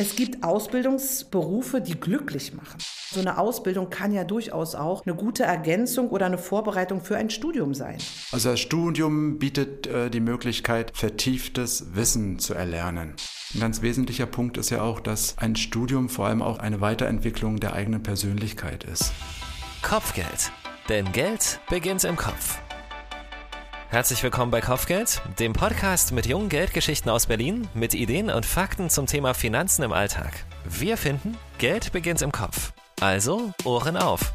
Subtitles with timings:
[0.00, 2.78] Es gibt Ausbildungsberufe, die glücklich machen.
[3.10, 7.30] So eine Ausbildung kann ja durchaus auch eine gute Ergänzung oder eine Vorbereitung für ein
[7.30, 7.98] Studium sein.
[8.30, 13.14] Also das Studium bietet äh, die Möglichkeit, vertieftes Wissen zu erlernen.
[13.54, 17.58] Ein ganz wesentlicher Punkt ist ja auch, dass ein Studium vor allem auch eine Weiterentwicklung
[17.58, 19.12] der eigenen Persönlichkeit ist.
[19.82, 20.52] Kopfgeld.
[20.88, 22.60] Denn Geld beginnt im Kopf.
[23.90, 28.90] Herzlich willkommen bei Kopfgeld, dem Podcast mit jungen Geldgeschichten aus Berlin, mit Ideen und Fakten
[28.90, 30.44] zum Thema Finanzen im Alltag.
[30.66, 32.74] Wir finden, Geld beginnt im Kopf.
[33.00, 34.34] Also Ohren auf.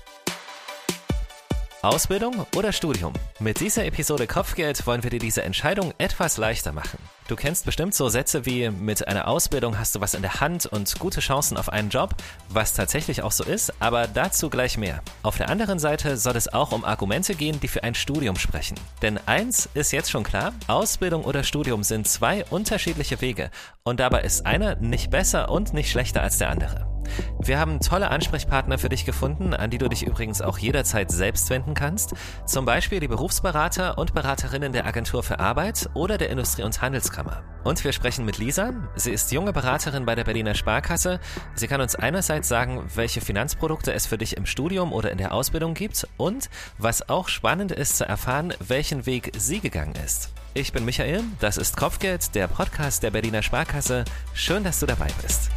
[1.83, 3.11] Ausbildung oder Studium?
[3.41, 6.97] Mit dieser Episode Kopfgeld wollen wir dir diese Entscheidung etwas leichter machen.
[7.27, 10.65] Du kennst bestimmt so Sätze wie mit einer Ausbildung hast du was in der Hand
[10.65, 12.15] und gute Chancen auf einen Job,
[12.47, 15.01] was tatsächlich auch so ist, aber dazu gleich mehr.
[15.23, 18.79] Auf der anderen Seite soll es auch um Argumente gehen, die für ein Studium sprechen.
[19.01, 23.51] Denn eins ist jetzt schon klar, Ausbildung oder Studium sind zwei unterschiedliche Wege
[23.83, 26.92] und dabei ist einer nicht besser und nicht schlechter als der andere.
[27.39, 31.49] Wir haben tolle Ansprechpartner für dich gefunden, an die du dich übrigens auch jederzeit selbst
[31.49, 32.13] wenden kannst.
[32.45, 37.43] Zum Beispiel die Berufsberater und Beraterinnen der Agentur für Arbeit oder der Industrie- und Handelskammer.
[37.63, 38.73] Und wir sprechen mit Lisa.
[38.95, 41.19] Sie ist junge Beraterin bei der Berliner Sparkasse.
[41.55, 45.33] Sie kann uns einerseits sagen, welche Finanzprodukte es für dich im Studium oder in der
[45.33, 50.31] Ausbildung gibt und, was auch spannend ist zu erfahren, welchen Weg sie gegangen ist.
[50.53, 54.05] Ich bin Michael, das ist Kopfgeld, der Podcast der Berliner Sparkasse.
[54.33, 55.49] Schön, dass du dabei bist.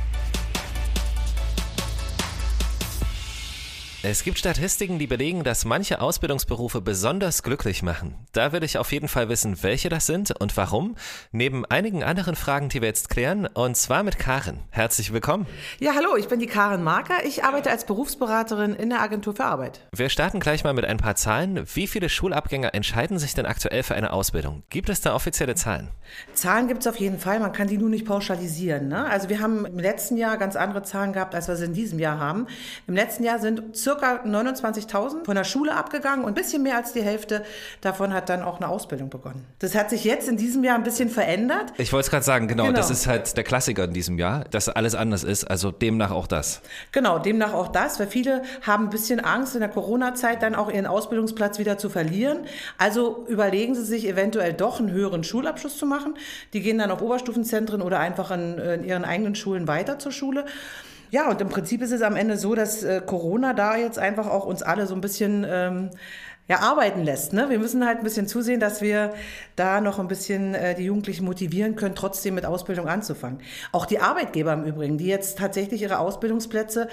[4.02, 8.14] Es gibt Statistiken, die belegen, dass manche Ausbildungsberufe besonders glücklich machen.
[8.32, 10.96] Da will ich auf jeden Fall wissen, welche das sind und warum.
[11.32, 14.60] Neben einigen anderen Fragen, die wir jetzt klären, und zwar mit Karin.
[14.70, 15.46] Herzlich willkommen.
[15.80, 17.24] Ja, hallo, ich bin die Karin Marker.
[17.24, 19.80] Ich arbeite als Berufsberaterin in der Agentur für Arbeit.
[19.92, 21.66] Wir starten gleich mal mit ein paar Zahlen.
[21.74, 24.62] Wie viele Schulabgänger entscheiden sich denn aktuell für eine Ausbildung?
[24.68, 25.88] Gibt es da offizielle Zahlen?
[26.34, 27.40] Zahlen gibt es auf jeden Fall.
[27.40, 28.88] Man kann die nur nicht pauschalisieren.
[28.88, 29.06] Ne?
[29.06, 31.98] Also wir haben im letzten Jahr ganz andere Zahlen gehabt, als wir sie in diesem
[31.98, 32.46] Jahr haben.
[32.86, 36.76] Im letzten Jahr sind circa circa 29.000 von der Schule abgegangen und ein bisschen mehr
[36.76, 37.44] als die Hälfte
[37.80, 39.44] davon hat dann auch eine Ausbildung begonnen.
[39.58, 41.72] Das hat sich jetzt in diesem Jahr ein bisschen verändert.
[41.78, 44.44] Ich wollte es gerade sagen, genau, genau, das ist halt der Klassiker in diesem Jahr,
[44.50, 46.62] dass alles anders ist, also demnach auch das.
[46.92, 50.70] Genau, demnach auch das, weil viele haben ein bisschen Angst in der Corona-Zeit dann auch
[50.70, 52.46] ihren Ausbildungsplatz wieder zu verlieren.
[52.78, 56.14] Also überlegen sie sich eventuell doch einen höheren Schulabschluss zu machen.
[56.52, 60.44] Die gehen dann auf Oberstufenzentren oder einfach in, in ihren eigenen Schulen weiter zur Schule.
[61.10, 64.26] Ja, und im Prinzip ist es am Ende so, dass äh, Corona da jetzt einfach
[64.26, 65.90] auch uns alle so ein bisschen ähm,
[66.48, 67.32] ja, arbeiten lässt.
[67.32, 67.50] Ne?
[67.50, 69.14] Wir müssen halt ein bisschen zusehen, dass wir
[69.56, 73.40] da noch ein bisschen äh, die Jugendlichen motivieren können, trotzdem mit Ausbildung anzufangen.
[73.72, 76.88] Auch die Arbeitgeber im Übrigen, die jetzt tatsächlich ihre Ausbildungsplätze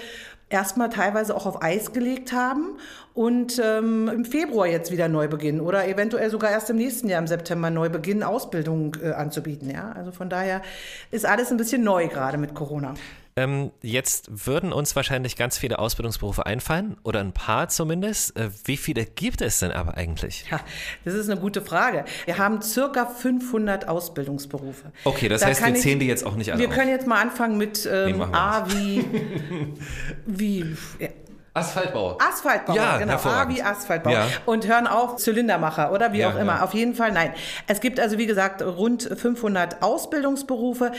[0.50, 2.78] erstmal teilweise auch auf Eis gelegt haben
[3.14, 7.20] und ähm, im Februar jetzt wieder neu beginnen oder eventuell sogar erst im nächsten Jahr
[7.20, 9.70] im September neu beginnen, Ausbildung äh, anzubieten.
[9.70, 9.92] Ja?
[9.92, 10.62] Also von daher
[11.10, 12.94] ist alles ein bisschen neu gerade mit Corona.
[13.36, 18.36] Ähm, jetzt würden uns wahrscheinlich ganz viele Ausbildungsberufe einfallen oder ein paar zumindest.
[18.36, 20.44] Äh, wie viele gibt es denn aber eigentlich?
[20.48, 20.60] Ja,
[21.04, 22.04] das ist eine gute Frage.
[22.26, 24.92] Wir haben circa 500 Ausbildungsberufe.
[25.02, 26.74] Okay, das da heißt, wir zählen die jetzt auch nicht alle Wir auf.
[26.74, 29.04] können jetzt mal anfangen mit ähm, nee, A wie,
[30.26, 31.08] wie ja,
[31.54, 32.18] Asphaltbauer.
[32.20, 33.14] Asphaltbauer, ja, genau.
[33.14, 34.12] A wie Asphaltbauer.
[34.12, 34.26] Ja.
[34.44, 36.56] Und hören auf Zylindermacher oder wie ja, auch immer.
[36.56, 36.62] Ja.
[36.62, 37.32] Auf jeden Fall nein.
[37.68, 40.90] Es gibt also, wie gesagt, rund 500 Ausbildungsberufe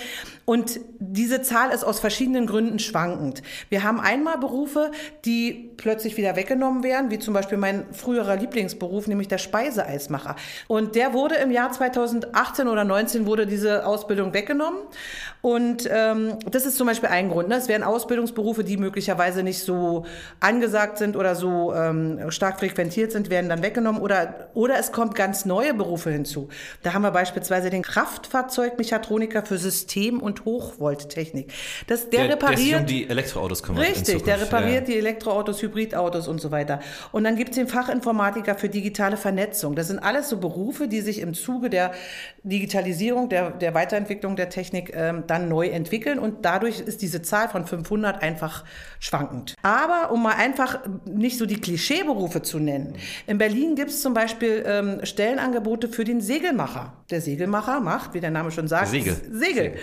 [0.45, 3.41] und diese Zahl ist aus verschiedenen Gründen schwankend.
[3.69, 4.91] Wir haben einmal Berufe,
[5.25, 10.35] die plötzlich wieder weggenommen werden, wie zum Beispiel mein früherer Lieblingsberuf, nämlich der Speiseeismacher.
[10.67, 14.79] Und der wurde im Jahr 2018 oder 19 wurde diese Ausbildung weggenommen.
[15.41, 17.49] Und ähm, das ist zum Beispiel ein Grund.
[17.49, 17.55] Ne?
[17.55, 20.05] Es wären Ausbildungsberufe, die möglicherweise nicht so
[20.39, 25.15] angesagt sind oder so ähm, stark frequentiert sind, werden dann weggenommen oder, oder es kommt
[25.15, 26.49] ganz neue Berufe hinzu.
[26.83, 31.53] Da haben wir beispielsweise den Kraftfahrzeugmechatroniker für System- und Hochvolttechnik.
[31.87, 32.59] Das, der, der repariert.
[32.59, 33.87] Der sich um die Elektroautos kümmert.
[33.87, 34.93] Richtig, der repariert ja.
[34.93, 36.81] die Elektroautos, Hybridautos und so weiter.
[37.11, 39.75] Und dann gibt es den Fachinformatiker für digitale Vernetzung.
[39.75, 41.91] Das sind alles so Berufe, die sich im Zuge der
[42.43, 47.49] Digitalisierung, der, der Weiterentwicklung der Technik ähm, dann neu entwickeln und dadurch ist diese Zahl
[47.49, 48.65] von 500 einfach
[48.99, 49.55] schwankend.
[49.61, 52.95] Aber um mal einfach nicht so die Klischeeberufe zu nennen.
[53.27, 56.93] In Berlin gibt es zum Beispiel ähm, Stellenangebote für den Segelmacher.
[57.09, 59.15] Der Segelmacher macht, wie der Name schon sagt, Segel.
[59.31, 59.75] Segel.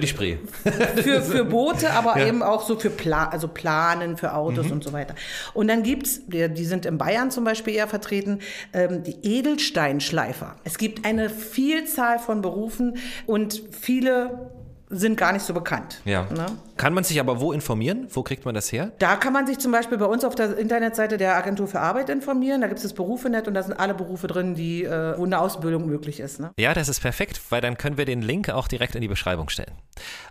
[0.00, 0.36] Für die Spree.
[1.02, 2.26] für, für Boote, aber ja.
[2.26, 4.72] eben auch so für Pla also Planen, für Autos mhm.
[4.72, 5.14] und so weiter.
[5.52, 8.40] Und dann gibt es, die sind in Bayern zum Beispiel eher vertreten,
[8.72, 10.56] ähm, die Edelsteinschleifer.
[10.64, 14.50] Es gibt eine Vielzahl von Berufen und viele
[14.90, 16.00] sind gar nicht so bekannt.
[16.04, 16.24] Ja.
[16.24, 16.46] Ne?
[16.76, 18.08] Kann man sich aber wo informieren?
[18.10, 18.92] Wo kriegt man das her?
[18.98, 22.08] Da kann man sich zum Beispiel bei uns auf der Internetseite der Agentur für Arbeit
[22.08, 22.60] informieren.
[22.60, 25.38] Da gibt es das Berufenet und da sind alle Berufe drin, die, äh, wo eine
[25.38, 26.40] Ausbildung möglich ist.
[26.40, 26.50] Ne?
[26.58, 29.48] Ja, das ist perfekt, weil dann können wir den Link auch direkt in die Beschreibung
[29.48, 29.72] stellen.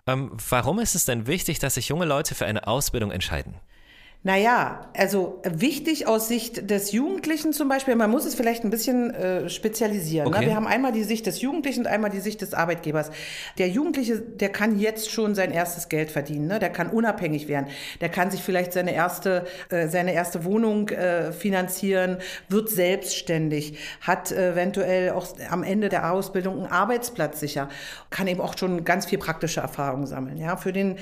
[0.06, 3.56] Ähm, warum ist es denn wichtig, dass sich junge Leute für eine Ausbildung entscheiden?
[4.22, 9.14] Naja, also wichtig aus Sicht des Jugendlichen zum Beispiel, man muss es vielleicht ein bisschen
[9.14, 10.30] äh, spezialisieren.
[10.30, 10.36] Ne?
[10.36, 10.46] Okay.
[10.46, 10.52] Ne?
[10.52, 13.12] Wir haben einmal die Sicht des Jugendlichen und einmal die Sicht des Arbeitgebers.
[13.60, 16.60] Der Jugendliche, der kann jetzt schon sein erstes Geld verdienen, ne?
[16.60, 17.68] der kann unabhängig werden,
[18.02, 22.18] der kann sich vielleicht seine erste, äh, seine erste Wohnung äh, finanzieren,
[22.50, 27.70] wird selbstständig, hat eventuell auch am Ende der Ausbildung einen Arbeitsplatz sicher,
[28.10, 30.36] kann eben auch schon ganz viel praktische Erfahrung sammeln.
[30.36, 30.58] Ja?
[30.58, 30.98] Für den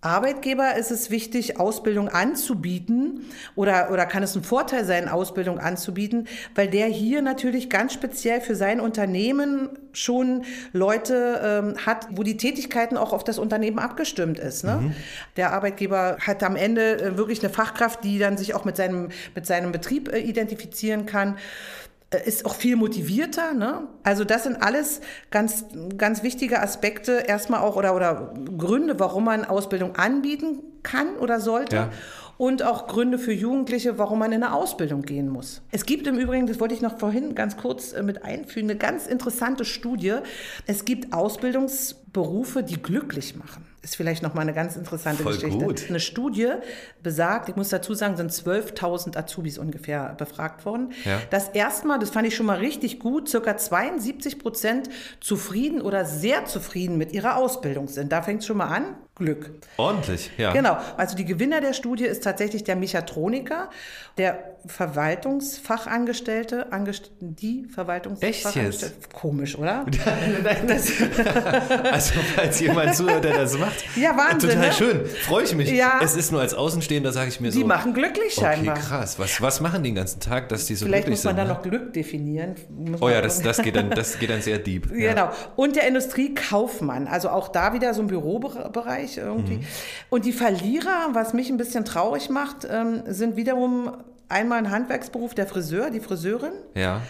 [0.00, 6.28] Arbeitgeber ist es wichtig, Ausbildung anzubieten oder, oder kann es ein Vorteil sein, Ausbildung anzubieten,
[6.54, 12.36] weil der hier natürlich ganz speziell für sein Unternehmen schon Leute ähm, hat, wo die
[12.36, 14.62] Tätigkeiten auch auf das Unternehmen abgestimmt ist.
[14.62, 14.76] Ne?
[14.76, 14.94] Mhm.
[15.36, 19.08] Der Arbeitgeber hat am Ende äh, wirklich eine Fachkraft, die dann sich auch mit seinem,
[19.34, 21.36] mit seinem Betrieb äh, identifizieren kann.
[22.10, 23.54] Äh, ist auch viel motivierter.
[23.54, 23.86] Ne?
[24.02, 25.00] Also das sind alles
[25.30, 25.64] ganz,
[25.96, 31.76] ganz wichtige Aspekte erstmal auch oder, oder Gründe, warum man Ausbildung anbieten kann oder sollte.
[31.76, 31.90] Ja.
[32.38, 35.60] Und auch Gründe für Jugendliche, warum man in eine Ausbildung gehen muss.
[35.72, 38.78] Es gibt im Übrigen, das wollte ich noch vorhin ganz kurz äh, mit einfügen, eine
[38.78, 40.14] ganz interessante Studie.
[40.66, 45.64] Es gibt Ausbildungsberufe, die glücklich machen ist vielleicht noch mal eine ganz interessante Voll Geschichte.
[45.64, 45.86] Gut.
[45.88, 46.50] Eine Studie
[47.02, 50.92] besagt, ich muss dazu sagen, sind 12.000 Azubis ungefähr befragt worden.
[51.04, 51.20] Ja.
[51.30, 54.88] Das erstmal, das fand ich schon mal richtig gut, circa 72 Prozent
[55.20, 58.12] zufrieden oder sehr zufrieden mit ihrer Ausbildung sind.
[58.12, 58.96] Da fängt es schon mal an.
[59.18, 59.50] Glück.
[59.76, 60.52] Ordentlich, ja.
[60.52, 60.78] Genau.
[60.96, 63.70] Also die Gewinner der Studie ist tatsächlich der Mechatroniker,
[64.16, 69.08] der Verwaltungsfachangestellte, Angest die Verwaltungsfachangestellte.
[69.12, 69.84] Komisch, oder?
[71.92, 73.74] also falls jemand zuhört, der das macht.
[73.96, 74.50] Ja, Wahnsinn.
[74.50, 74.72] Total ne?
[74.72, 75.06] schön.
[75.06, 75.70] Freue ich mich.
[75.70, 76.00] Ja.
[76.02, 77.58] Es ist nur als Außenstehender, sage ich mir so.
[77.58, 78.76] Die machen glücklich scheinbar.
[78.76, 79.18] Okay, krass.
[79.18, 81.32] Was, was machen die den ganzen Tag, dass die so Vielleicht glücklich sind?
[81.32, 81.72] Vielleicht muss man da ne?
[81.72, 82.54] noch Glück definieren.
[82.68, 84.90] Muss oh ja, das, das, geht dann, das geht dann sehr deep.
[84.90, 85.16] Genau.
[85.16, 85.32] Ja.
[85.56, 87.08] Und der Industriekaufmann.
[87.08, 89.56] Also auch da wieder so ein Bürobereich irgendwie.
[89.56, 89.66] Mhm.
[90.10, 93.92] Und die Verlierer, was mich ein bisschen traurig macht, ähm, sind wiederum
[94.28, 96.52] einmal ein Handwerksberuf, der Friseur, die Friseurin.
[96.74, 97.02] Ja.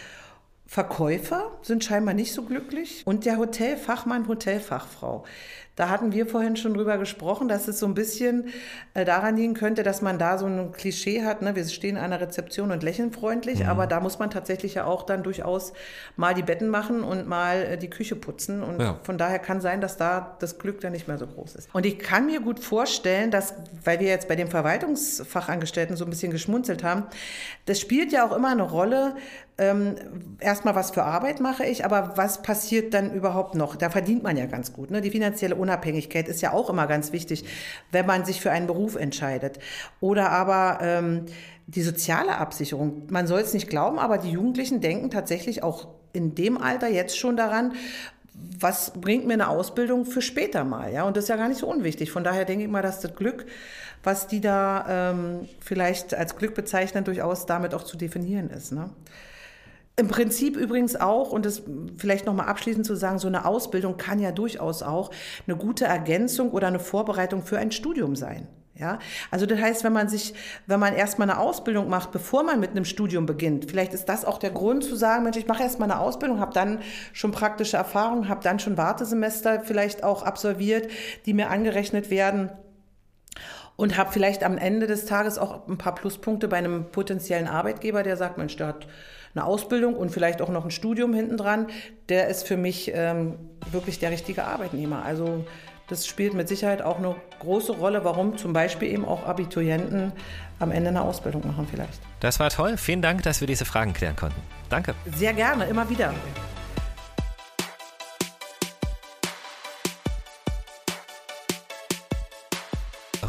[0.66, 5.24] Verkäufer sind scheinbar nicht so glücklich und der Hotelfachmann, Hotelfachfrau.
[5.78, 8.48] Da hatten wir vorhin schon drüber gesprochen, dass es so ein bisschen
[8.94, 11.54] äh, daran liegen könnte, dass man da so ein Klischee hat, ne?
[11.54, 13.68] wir stehen an der Rezeption und lächeln freundlich, mhm.
[13.68, 15.72] aber da muss man tatsächlich ja auch dann durchaus
[16.16, 18.98] mal die Betten machen und mal äh, die Küche putzen und ja.
[19.04, 21.68] von daher kann sein, dass da das Glück dann nicht mehr so groß ist.
[21.72, 23.54] Und ich kann mir gut vorstellen, dass,
[23.84, 27.04] weil wir jetzt bei den Verwaltungsfachangestellten so ein bisschen geschmunzelt haben,
[27.66, 29.14] das spielt ja auch immer eine Rolle,
[29.60, 29.96] ähm,
[30.38, 33.74] erstmal, was für Arbeit mache ich, aber was passiert dann überhaupt noch?
[33.74, 34.92] Da verdient man ja ganz gut.
[34.92, 35.00] Ne?
[35.00, 37.44] Die finanzielle Unabhängigkeit ist ja auch immer ganz wichtig,
[37.92, 39.58] wenn man sich für einen Beruf entscheidet.
[40.00, 41.26] Oder aber ähm,
[41.66, 43.02] die soziale Absicherung.
[43.10, 47.18] Man soll es nicht glauben, aber die Jugendlichen denken tatsächlich auch in dem Alter jetzt
[47.18, 47.74] schon daran,
[48.58, 51.02] was bringt mir eine Ausbildung für später mal, ja?
[51.04, 52.10] Und das ist ja gar nicht so unwichtig.
[52.10, 53.46] Von daher denke ich mal, dass das Glück,
[54.02, 58.72] was die da ähm, vielleicht als Glück bezeichnen, durchaus damit auch zu definieren ist.
[58.72, 58.90] Ne?
[59.98, 61.62] Im Prinzip übrigens auch, und das
[61.96, 65.10] vielleicht nochmal abschließend zu sagen, so eine Ausbildung kann ja durchaus auch
[65.48, 68.46] eine gute Ergänzung oder eine Vorbereitung für ein Studium sein.
[68.76, 69.00] Ja,
[69.32, 70.34] also das heißt, wenn man sich,
[70.68, 74.24] wenn man erstmal eine Ausbildung macht, bevor man mit einem Studium beginnt, vielleicht ist das
[74.24, 76.78] auch der Grund zu sagen, Mensch, ich mache erstmal eine Ausbildung, habe dann
[77.12, 80.88] schon praktische Erfahrungen, habe dann schon Wartesemester vielleicht auch absolviert,
[81.26, 82.52] die mir angerechnet werden
[83.78, 88.02] und habe vielleicht am Ende des Tages auch ein paar Pluspunkte bei einem potenziellen Arbeitgeber,
[88.02, 88.88] der sagt, Mensch, der hat
[89.34, 91.68] eine Ausbildung und vielleicht auch noch ein Studium hinten dran,
[92.08, 93.36] der ist für mich ähm,
[93.70, 95.04] wirklich der richtige Arbeitnehmer.
[95.04, 95.44] Also
[95.86, 100.12] das spielt mit Sicherheit auch eine große Rolle, warum zum Beispiel eben auch Abiturienten
[100.58, 102.00] am Ende eine Ausbildung machen vielleicht.
[102.18, 102.76] Das war toll.
[102.78, 104.42] Vielen Dank, dass wir diese Fragen klären konnten.
[104.70, 104.96] Danke.
[105.14, 106.12] Sehr gerne, immer wieder.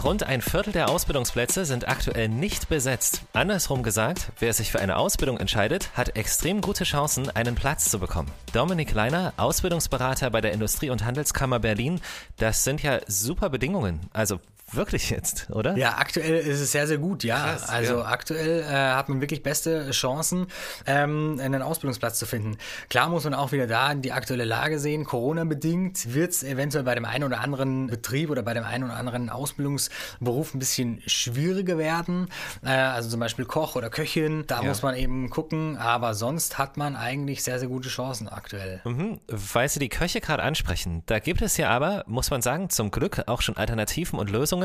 [0.03, 3.21] Rund ein Viertel der Ausbildungsplätze sind aktuell nicht besetzt.
[3.33, 7.99] Andersrum gesagt, wer sich für eine Ausbildung entscheidet, hat extrem gute Chancen, einen Platz zu
[7.99, 8.31] bekommen.
[8.53, 11.99] Dominik Leiner, Ausbildungsberater bei der Industrie- und Handelskammer Berlin,
[12.37, 13.99] das sind ja super Bedingungen.
[14.13, 14.39] Also
[14.71, 15.75] Wirklich jetzt, oder?
[15.77, 17.39] Ja, aktuell ist es sehr, sehr gut, ja.
[17.39, 18.05] Krass, also ja.
[18.05, 20.47] aktuell äh, hat man wirklich beste Chancen,
[20.85, 22.57] ähm, einen Ausbildungsplatz zu finden.
[22.89, 25.05] Klar muss man auch wieder da die aktuelle Lage sehen.
[25.05, 28.93] Corona-bedingt wird es eventuell bei dem einen oder anderen Betrieb oder bei dem einen oder
[28.95, 32.27] anderen Ausbildungsberuf ein bisschen schwieriger werden.
[32.63, 34.67] Äh, also zum Beispiel Koch oder Köchin, da Ja.
[34.67, 35.77] muss man eben gucken.
[35.77, 38.81] Aber sonst hat man eigentlich sehr, sehr gute Chancen aktuell.
[38.83, 41.03] Mhm, weil Sie die Köche gerade ansprechen.
[41.05, 44.58] Da gibt es ja aber, muss man sagen, zum Glück auch schon Alternativen und Lösungen,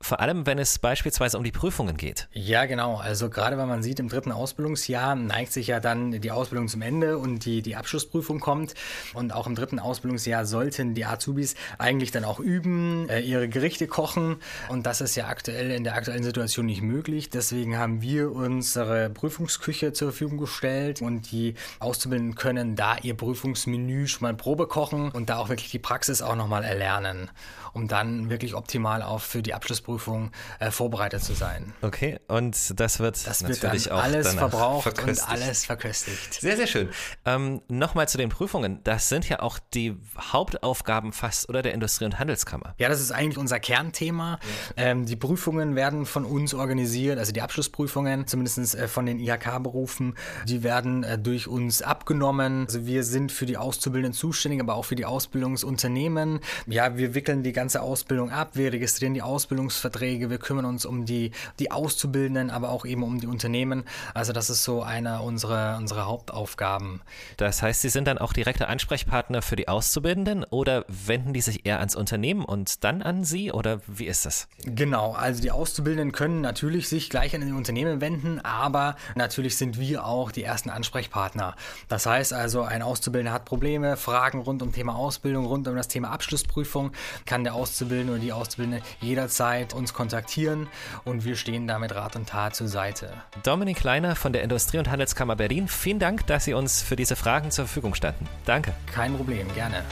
[0.00, 2.28] vor allem wenn es beispielsweise um die Prüfungen geht.
[2.32, 2.96] Ja, genau.
[2.96, 6.82] Also gerade wenn man sieht, im dritten Ausbildungsjahr neigt sich ja dann die Ausbildung zum
[6.82, 8.74] Ende und die, die Abschlussprüfung kommt.
[9.14, 13.86] Und auch im dritten Ausbildungsjahr sollten die Azubis eigentlich dann auch üben, äh, ihre Gerichte
[13.86, 14.36] kochen.
[14.68, 17.30] Und das ist ja aktuell in der aktuellen Situation nicht möglich.
[17.30, 24.06] Deswegen haben wir unsere Prüfungsküche zur Verfügung gestellt und die Auszubildenden können da ihr Prüfungsmenü
[24.06, 27.30] schon mal Probe kochen und da auch wirklich die Praxis auch nochmal erlernen,
[27.76, 30.30] um dann wirklich optimal auch für die Abschlussprüfung
[30.60, 31.74] äh, vorbereitet zu sein.
[31.82, 35.28] Okay, und das wird Das wird natürlich dann auch alles verbraucht verköstigt.
[35.28, 36.40] und alles verköstigt.
[36.40, 36.88] Sehr, sehr schön.
[37.26, 38.80] Ähm, Nochmal zu den Prüfungen.
[38.84, 42.74] Das sind ja auch die Hauptaufgaben fast oder der Industrie- und Handelskammer.
[42.78, 44.38] Ja, das ist eigentlich unser Kernthema.
[44.78, 50.14] Ähm, die Prüfungen werden von uns organisiert, also die Abschlussprüfungen, zumindest äh, von den IHK-Berufen,
[50.46, 52.64] die werden äh, durch uns abgenommen.
[52.64, 56.40] Also wir sind für die Auszubildenden zuständig, aber auch für die Ausbildungsunternehmen.
[56.66, 61.06] Ja, wir wickeln die ganze Ausbildung ab, wir registrieren die Ausbildungsverträge, wir kümmern uns um
[61.06, 63.84] die, die Auszubildenden, aber auch eben um die Unternehmen.
[64.14, 67.00] Also das ist so einer unserer, unserer Hauptaufgaben.
[67.38, 71.66] Das heißt, Sie sind dann auch direkter Ansprechpartner für die Auszubildenden oder wenden die sich
[71.66, 74.46] eher ans Unternehmen und dann an Sie oder wie ist das?
[74.64, 79.80] Genau, also die Auszubildenden können natürlich sich gleich an die Unternehmen wenden, aber natürlich sind
[79.80, 81.56] wir auch die ersten Ansprechpartner.
[81.88, 85.88] Das heißt also, ein Auszubildender hat Probleme, Fragen rund um Thema Ausbildung, rund um das
[85.88, 86.92] Thema Abschlussprüfung,
[87.24, 90.68] kann der Auszubildende oder die Auszubildende jederzeit uns kontaktieren
[91.04, 93.10] und wir stehen da mit Rat und Tat zur Seite.
[93.42, 97.16] Dominik Kleiner von der Industrie- und Handelskammer Berlin, vielen Dank, dass Sie uns für diese
[97.16, 98.28] Fragen zur Verfügung standen.
[98.44, 98.72] Danke.
[98.92, 99.82] Kein Problem, gerne.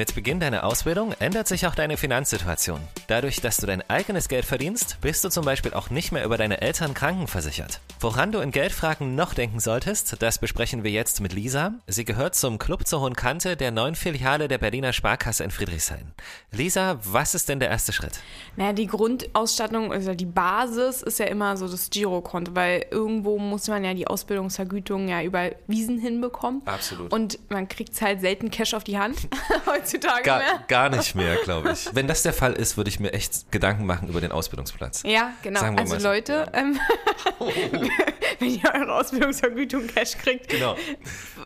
[0.00, 2.80] Mit Beginn deiner Ausbildung ändert sich auch deine Finanzsituation.
[3.06, 6.38] Dadurch, dass du dein eigenes Geld verdienst, bist du zum Beispiel auch nicht mehr über
[6.38, 7.80] deine Eltern krankenversichert.
[8.00, 11.74] Woran du in Geldfragen noch denken solltest, das besprechen wir jetzt mit Lisa.
[11.86, 16.12] Sie gehört zum Club zur Hohen Kante der neuen Filiale der Berliner Sparkasse in Friedrichshain.
[16.50, 18.20] Lisa, was ist denn der erste Schritt?
[18.56, 23.68] Naja, die Grundausstattung, also die Basis ist ja immer so das Girokonto, weil irgendwo muss
[23.68, 26.62] man ja die Ausbildungsvergütung ja überwiesen hinbekommen.
[26.64, 27.12] Absolut.
[27.12, 29.28] Und man kriegt halt selten Cash auf die Hand
[29.94, 30.64] heutzutage Gar, mehr.
[30.68, 31.88] gar nicht mehr, glaube ich.
[31.94, 35.02] Wenn das der Fall ist, würde ich mir echt Gedanken machen über den Ausbildungsplatz.
[35.04, 35.60] Ja, genau.
[35.60, 36.06] Sagen Also so.
[36.08, 36.78] Leute, ähm,
[38.38, 40.76] wenn ihr eure Ausbildungsvergütung Cash kriegt, Genau.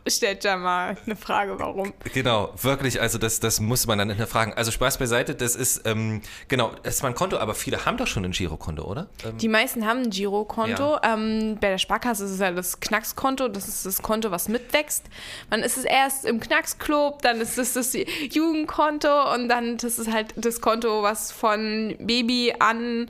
[0.07, 1.93] stellt da mal eine Frage, warum.
[2.13, 4.53] Genau, wirklich, also das, das muss man dann hinterfragen.
[4.53, 7.97] Also Spaß beiseite, das ist, ähm, genau, es ist mal ein Konto, aber viele haben
[7.97, 9.07] doch schon ein Girokonto, oder?
[9.23, 10.97] Ähm, Die meisten haben ein Girokonto.
[11.03, 13.47] Ähm, bei der Sparkasse ist es ja das Knackskonto.
[13.47, 15.03] Das ist das Konto, was mitwächst.
[15.49, 17.95] Man ist es erst im Knacksclub, dann ist es das
[18.33, 23.07] Jugendkonto und dann das ist halt das Konto, was von Baby an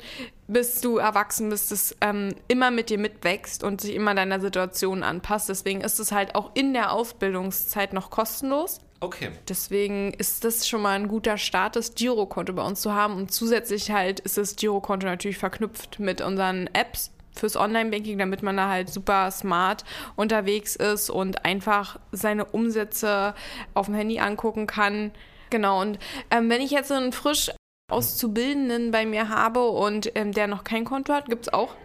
[0.47, 5.03] bis du erwachsen bist, das ähm, immer mit dir mitwächst und sich immer deiner Situation
[5.03, 5.49] anpasst.
[5.49, 8.79] Deswegen ist es halt auch in der Ausbildungszeit noch kostenlos.
[8.99, 9.31] okay.
[9.49, 13.15] Deswegen ist das schon mal ein guter Start, das Girokonto bei uns zu haben.
[13.15, 18.57] Und zusätzlich halt ist das Girokonto natürlich verknüpft mit unseren Apps fürs Online-Banking, damit man
[18.57, 19.83] da halt super smart
[20.15, 23.33] unterwegs ist und einfach seine Umsätze
[23.73, 25.11] auf dem Handy angucken kann.
[25.49, 25.99] Genau, und
[26.31, 27.51] ähm, wenn ich jetzt so einen frisch
[27.91, 31.75] Auszubildenden bei mir habe und ähm, der noch kein Konto hat, gibt es auch.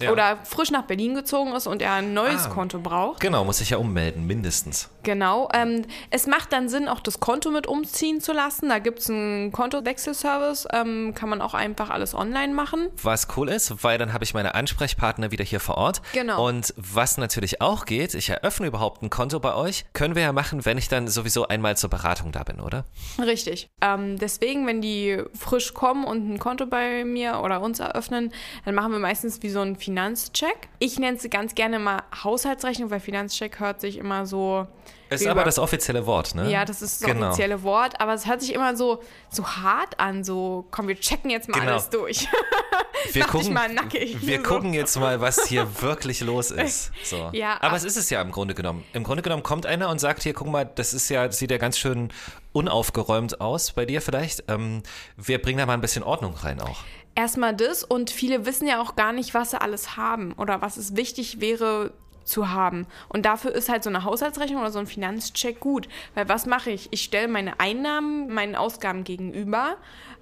[0.00, 0.12] Ja.
[0.12, 2.50] Oder frisch nach Berlin gezogen ist und er ein neues Ah.
[2.50, 3.20] Konto braucht.
[3.20, 4.88] Genau, muss ich ja ummelden, mindestens.
[5.02, 5.48] Genau.
[5.54, 8.68] Ähm, es macht dann Sinn, auch das Konto mit umziehen zu lassen.
[8.68, 10.66] Da gibt es einen Kontowechselservice.
[10.72, 12.88] Ähm, kann man auch einfach alles online machen.
[13.02, 16.02] Was cool ist, weil dann habe ich meine Ansprechpartner wieder hier vor Ort.
[16.12, 16.46] Genau.
[16.46, 20.32] Und was natürlich auch geht, ich eröffne überhaupt ein Konto bei euch, können wir ja
[20.32, 22.84] machen, wenn ich dann sowieso einmal zur Beratung da bin, oder?
[23.18, 23.68] Richtig.
[23.80, 28.32] Ähm, deswegen, wenn die frisch kommen und ein Konto bei mir oder uns eröffnen,
[28.64, 30.68] dann machen wir meistens wie so einen Finanzcheck.
[30.78, 34.66] Ich nenne es ganz gerne mal Haushaltsrechnung, weil Finanzcheck hört sich immer so.
[35.10, 36.50] Ist aber das offizielle Wort, ne?
[36.50, 37.28] Ja, das ist das Genau.
[37.28, 39.00] offizielle Wort, aber es hört sich immer so,
[39.30, 41.72] so hart an, so, komm, wir checken jetzt mal Genau.
[41.72, 42.26] alles durch.
[43.12, 44.16] wir dich mal nackig.
[44.26, 44.42] Wir So.
[44.42, 46.90] gucken jetzt mal, was hier wirklich los ist.
[47.04, 47.28] So.
[47.32, 48.82] Ja, Aber ab- es ist es ja im Grunde genommen.
[48.94, 51.50] Im Grunde genommen kommt einer und sagt hier, guck mal, das ist ja, das sieht
[51.50, 52.10] ja ganz schön
[52.52, 54.44] unaufgeräumt aus bei dir vielleicht.
[54.48, 54.82] Ähm,
[55.16, 56.78] wir bringen da mal ein bisschen Ordnung rein auch.
[57.14, 60.76] Erstmal das und viele wissen ja auch gar nicht, was sie alles haben oder was
[60.76, 61.92] es wichtig wäre,
[62.24, 62.86] zu haben.
[63.08, 65.88] Und dafür ist halt so eine Haushaltsrechnung oder so ein Finanzcheck gut.
[66.14, 66.88] Weil was mache ich?
[66.90, 69.76] Ich stelle meine Einnahmen meinen Ausgaben gegenüber,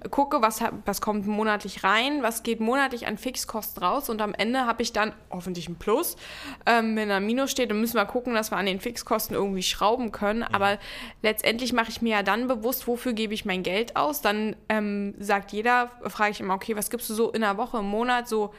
[0.09, 4.65] gucke, was, was kommt monatlich rein, was geht monatlich an Fixkosten raus und am Ende
[4.65, 6.17] habe ich dann hoffentlich ein Plus.
[6.65, 9.35] Ähm, wenn da ein Minus steht, dann müssen wir gucken, dass wir an den Fixkosten
[9.35, 10.39] irgendwie schrauben können.
[10.39, 10.55] Mhm.
[10.55, 10.77] Aber
[11.21, 14.21] letztendlich mache ich mir ja dann bewusst, wofür gebe ich mein Geld aus.
[14.21, 17.77] Dann ähm, sagt jeder, frage ich immer, okay, was gibst du so in einer Woche,
[17.77, 18.53] im Monat so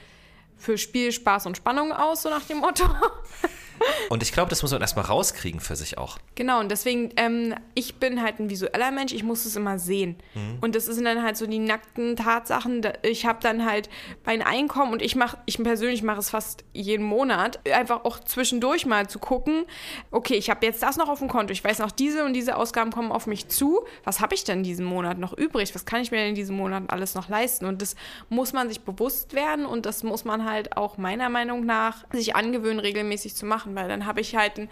[0.65, 2.85] für Spiel, Spaß und Spannung aus, so nach dem Motto.
[4.09, 6.19] Und ich glaube, das muss man erstmal rauskriegen für sich auch.
[6.35, 10.17] Genau, und deswegen, ähm, ich bin halt ein visueller Mensch, ich muss es immer sehen.
[10.35, 10.59] Mhm.
[10.61, 12.83] Und das sind dann halt so die nackten Tatsachen.
[13.03, 13.89] Ich habe dann halt
[14.25, 18.87] mein Einkommen und ich mache, ich persönlich mache es fast jeden Monat, einfach auch zwischendurch
[18.87, 19.65] mal zu gucken,
[20.11, 22.57] okay, ich habe jetzt das noch auf dem Konto, ich weiß noch, diese und diese
[22.57, 23.85] Ausgaben kommen auf mich zu.
[24.05, 25.75] Was habe ich denn diesen Monat noch übrig?
[25.75, 27.65] Was kann ich mir denn in diesem Monat alles noch leisten?
[27.65, 27.97] Und das
[28.29, 32.37] muss man sich bewusst werden und das muss man halt auch meiner Meinung nach sich
[32.37, 34.69] angewöhnen, regelmäßig zu machen, weil dann habe ich halt ein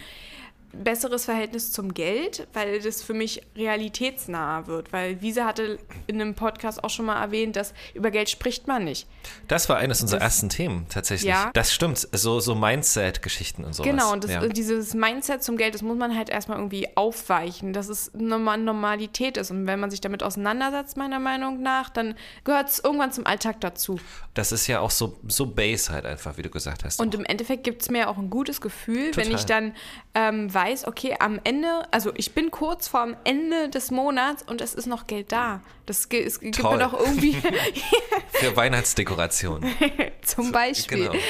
[0.73, 4.93] besseres Verhältnis zum Geld, weil das für mich realitätsnah wird.
[4.93, 8.85] Weil Wiese hatte in einem Podcast auch schon mal erwähnt, dass über Geld spricht man
[8.85, 9.07] nicht.
[9.49, 11.29] Das war eines unserer das, ersten Themen tatsächlich.
[11.29, 11.51] Ja.
[11.53, 12.09] Das stimmt.
[12.13, 13.83] So, so Mindset-Geschichten und so.
[13.83, 14.47] Genau, und das, ja.
[14.49, 19.51] dieses Mindset zum Geld, das muss man halt erstmal irgendwie aufweichen, dass es Normalität ist.
[19.51, 22.15] Und wenn man sich damit auseinandersetzt, meiner Meinung nach, dann
[22.45, 24.01] gehört es irgendwann zum Alltag dazu.
[24.35, 27.01] Das ist ja auch so, so Base halt einfach, wie du gesagt hast.
[27.01, 27.19] Und auch.
[27.19, 29.25] im Endeffekt gibt es mir auch ein gutes Gefühl, Total.
[29.25, 29.75] wenn ich dann
[30.15, 34.75] ähm, weiß, okay, am Ende, also ich bin kurz vorm Ende des Monats und es
[34.75, 35.61] ist noch Geld da.
[35.87, 36.77] Das es gibt Toll.
[36.77, 37.37] mir doch irgendwie.
[38.33, 39.65] Für Weihnachtsdekoration.
[40.23, 41.09] Zum Beispiel.
[41.09, 41.23] Genau.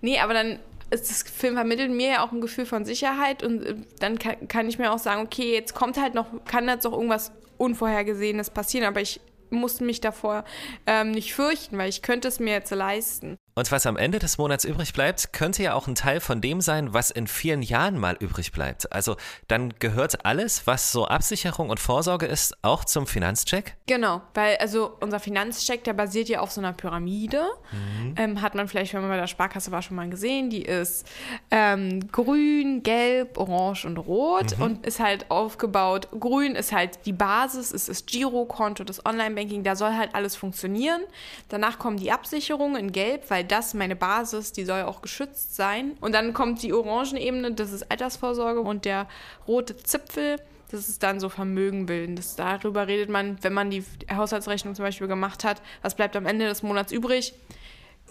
[0.00, 0.58] Nee, aber dann
[0.90, 4.48] ist das Film vermittelt mir ja auch ein Gefühl von Sicherheit und äh, dann kann,
[4.48, 8.50] kann ich mir auch sagen, okay, jetzt kommt halt noch, kann jetzt auch irgendwas Unvorhergesehenes
[8.50, 9.20] passieren, aber ich
[9.50, 10.44] muss mich davor
[10.86, 13.38] ähm, nicht fürchten, weil ich könnte es mir jetzt leisten.
[13.58, 16.60] Und was am Ende des Monats übrig bleibt, könnte ja auch ein Teil von dem
[16.60, 18.92] sein, was in vielen Jahren mal übrig bleibt.
[18.92, 19.16] Also
[19.48, 23.74] dann gehört alles, was so Absicherung und Vorsorge ist, auch zum Finanzcheck?
[23.88, 27.42] Genau, weil also unser Finanzcheck, der basiert ja auf so einer Pyramide.
[27.72, 28.14] Mhm.
[28.16, 30.50] Ähm, hat man vielleicht, wenn man bei der Sparkasse war, schon mal gesehen.
[30.50, 31.08] Die ist
[31.50, 34.62] ähm, grün, gelb, orange und rot mhm.
[34.62, 36.06] und ist halt aufgebaut.
[36.20, 41.02] Grün ist halt die Basis, ist das Girokonto, das Online-Banking, da soll halt alles funktionieren.
[41.48, 45.96] Danach kommen die Absicherungen in gelb, weil das meine Basis, die soll auch geschützt sein.
[46.00, 49.08] Und dann kommt die Orangenebene, das ist Altersvorsorge und der
[49.46, 50.36] rote Zipfel,
[50.70, 52.16] das ist dann so Vermögen bilden.
[52.16, 56.26] Das, darüber redet man, wenn man die Haushaltsrechnung zum Beispiel gemacht hat, was bleibt am
[56.26, 57.34] Ende des Monats übrig.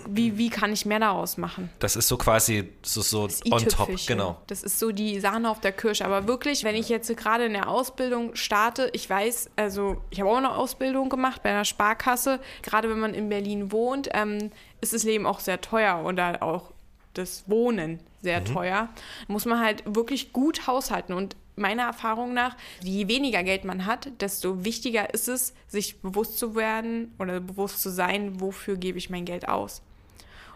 [0.08, 1.70] Wie, wie kann ich mehr daraus machen?
[1.80, 4.42] Das ist so quasi so, so on top, genau.
[4.48, 6.06] Das ist so die Sahne auf der Kirsche.
[6.06, 10.30] Aber wirklich, wenn ich jetzt gerade in der Ausbildung starte, ich weiß, also ich habe
[10.30, 12.40] auch eine Ausbildung gemacht bei einer Sparkasse.
[12.62, 16.72] Gerade wenn man in Berlin wohnt, ähm, ist das Leben auch sehr teuer oder auch
[17.14, 18.46] das Wohnen sehr mhm.
[18.46, 18.90] teuer.
[19.28, 24.10] Muss man halt wirklich gut haushalten und meiner Erfahrung nach, je weniger Geld man hat,
[24.22, 29.10] desto wichtiger ist es, sich bewusst zu werden oder bewusst zu sein, wofür gebe ich
[29.10, 29.82] mein Geld aus.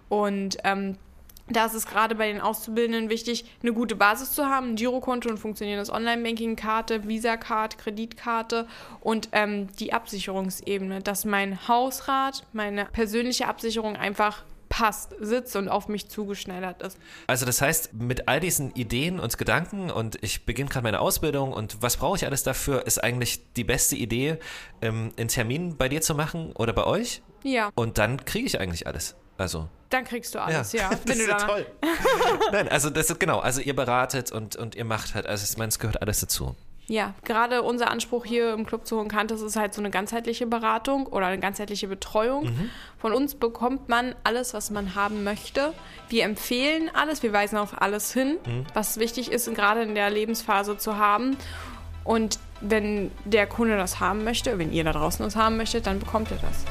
[0.09, 0.97] Und ähm,
[1.49, 5.29] da ist es gerade bei den Auszubildenden wichtig, eine gute Basis zu haben, ein Girokonto,
[5.29, 8.67] ein funktionierendes Online-Banking, Karte, Visa-Card, Kreditkarte
[9.01, 15.89] und ähm, die Absicherungsebene, dass mein Hausrat, meine persönliche Absicherung einfach passt, sitzt und auf
[15.89, 16.97] mich zugeschneidert ist.
[17.27, 21.51] Also das heißt, mit all diesen Ideen und Gedanken und ich beginne gerade meine Ausbildung
[21.51, 24.37] und was brauche ich alles dafür, ist eigentlich die beste Idee,
[24.81, 27.21] ähm, einen Termin bei dir zu machen oder bei euch?
[27.43, 27.69] Ja.
[27.75, 29.15] Und dann kriege ich eigentlich alles.
[29.37, 30.89] Also dann kriegst du alles, ja.
[30.91, 31.65] ja das ist ja toll.
[32.53, 35.57] Nein, also das ist genau, also ihr beratet und, und ihr macht halt, also ich
[35.57, 36.55] meine, es gehört alles dazu.
[36.91, 41.07] Ja, gerade unser Anspruch hier im Club zu Hohenkantes ist halt so eine ganzheitliche Beratung
[41.07, 42.47] oder eine ganzheitliche Betreuung.
[42.47, 42.69] Mhm.
[42.97, 45.71] Von uns bekommt man alles, was man haben möchte.
[46.09, 48.65] Wir empfehlen alles, wir weisen auf alles hin, mhm.
[48.73, 51.37] was wichtig ist, gerade in der Lebensphase zu haben.
[52.03, 55.97] Und wenn der Kunde das haben möchte, wenn ihr da draußen das haben möchtet, dann
[55.97, 56.65] bekommt ihr das.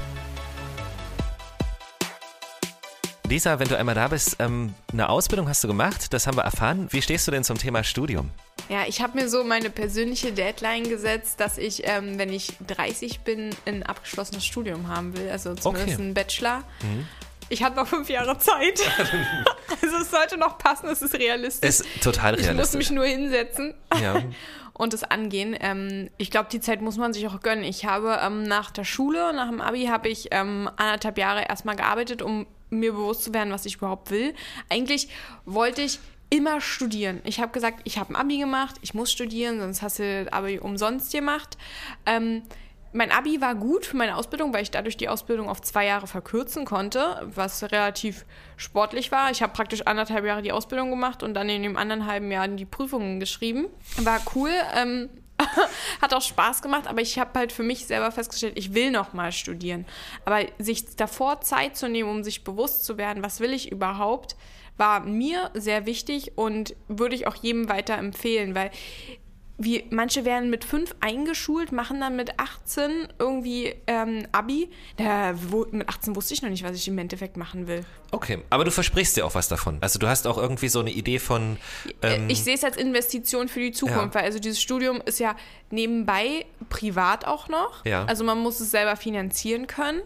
[3.31, 6.43] Lisa, wenn du einmal da bist, ähm, eine Ausbildung hast du gemacht, das haben wir
[6.43, 6.89] erfahren.
[6.91, 8.29] Wie stehst du denn zum Thema Studium?
[8.69, 13.21] Ja, ich habe mir so meine persönliche Deadline gesetzt, dass ich, ähm, wenn ich 30
[13.21, 16.03] bin, ein abgeschlossenes Studium haben will, also zumindest okay.
[16.03, 16.65] einen Bachelor.
[16.83, 17.07] Mhm.
[17.51, 18.81] Ich habe noch fünf Jahre Zeit.
[19.81, 21.69] also es sollte noch passen, es ist realistisch.
[21.69, 22.51] Ist total realistisch.
[22.51, 23.75] Ich muss mich nur hinsetzen.
[24.01, 24.21] Ja.
[24.73, 25.57] und es angehen.
[25.61, 27.63] Ähm, ich glaube, die Zeit muss man sich auch gönnen.
[27.63, 31.77] Ich habe ähm, nach der Schule, nach dem Abi, habe ich ähm, anderthalb Jahre erstmal
[31.77, 34.35] gearbeitet, um mir bewusst zu werden, was ich überhaupt will.
[34.69, 35.09] Eigentlich
[35.45, 35.99] wollte ich
[36.31, 37.21] immer studieren.
[37.25, 40.33] Ich habe gesagt, ich habe ein Abi gemacht, ich muss studieren, sonst hast du das
[40.33, 41.59] Abi umsonst gemacht.
[42.07, 42.43] Ähm,
[42.93, 46.07] mein Abi war gut für meine Ausbildung, weil ich dadurch die Ausbildung auf zwei Jahre
[46.07, 48.25] verkürzen konnte, was relativ
[48.57, 49.31] sportlich war.
[49.31, 52.49] Ich habe praktisch anderthalb Jahre die Ausbildung gemacht und dann in dem anderen halben Jahr
[52.49, 53.67] die Prüfungen geschrieben.
[53.99, 54.51] War cool.
[54.75, 55.09] Ähm,
[56.03, 59.13] hat auch Spaß gemacht, aber ich habe halt für mich selber festgestellt, ich will noch
[59.13, 59.87] mal studieren.
[60.25, 64.37] Aber sich davor Zeit zu nehmen, um sich bewusst zu werden, was will ich überhaupt,
[64.77, 68.71] war mir sehr wichtig und würde ich auch jedem weiter empfehlen, weil
[69.63, 74.71] wie manche werden mit fünf eingeschult, machen dann mit 18 irgendwie ähm, Abi.
[74.97, 77.85] Da, wo, mit 18 wusste ich noch nicht, was ich im Endeffekt machen will.
[78.11, 79.77] Okay, aber du versprichst dir auch was davon.
[79.83, 81.59] Also du hast auch irgendwie so eine Idee von.
[82.01, 84.21] Ähm, ich sehe es als Investition für die Zukunft, ja.
[84.21, 85.37] weil also dieses Studium ist ja
[85.71, 87.85] nebenbei privat auch noch.
[87.85, 88.07] Ja.
[88.07, 90.01] Also man muss es selber finanzieren können.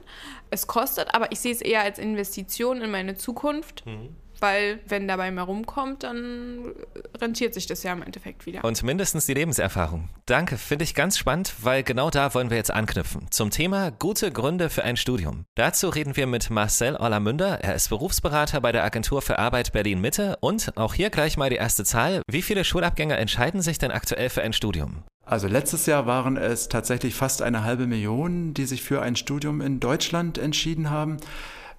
[0.51, 3.87] Es kostet, aber ich sehe es eher als Investition in meine Zukunft.
[3.87, 6.75] Mhm weil wenn dabei mehr rumkommt, dann
[7.19, 8.63] rentiert sich das ja im Endeffekt wieder.
[8.63, 10.11] Und mindestens die Lebenserfahrung.
[10.27, 13.27] Danke, finde ich ganz spannend, weil genau da wollen wir jetzt anknüpfen.
[13.31, 15.47] Zum Thema gute Gründe für ein Studium.
[15.55, 17.61] Dazu reden wir mit Marcel Ollermünder.
[17.63, 21.49] Er ist Berufsberater bei der Agentur für Arbeit Berlin Mitte und auch hier gleich mal
[21.49, 22.21] die erste Zahl.
[22.31, 25.05] Wie viele Schulabgänger entscheiden sich denn aktuell für ein Studium?
[25.25, 29.63] Also letztes Jahr waren es tatsächlich fast eine halbe Million, die sich für ein Studium
[29.63, 31.17] in Deutschland entschieden haben.